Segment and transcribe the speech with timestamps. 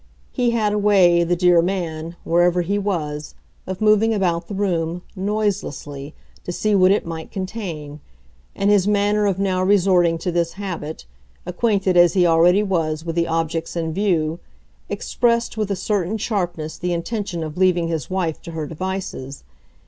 [0.31, 3.35] He had a way, the dear man, wherever he was,
[3.67, 7.99] of moving about the room, noiselessly, to see what it might contain;
[8.55, 11.05] and his manner of now resorting to this habit,
[11.45, 14.39] acquainted as he already was with the objects in view,
[14.89, 19.43] expressed with a certain sharpness the intention of leaving his wife to her devices.